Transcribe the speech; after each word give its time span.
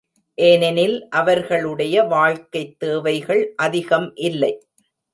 ஏனெனில் 0.37 1.09
அவர்களுடைய 1.09 2.03
வாழ்க்கைத் 2.03 2.79
தேவைகள் 2.79 3.53
அதிகம் 3.55 4.11
இல்லை. 4.15 4.67